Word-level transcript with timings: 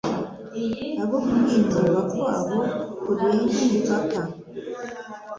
abo 1.01 1.17
kwinuba 1.27 1.99
kwabo 2.11 2.57
kurenga 3.01 3.53
imipaka 3.65 4.21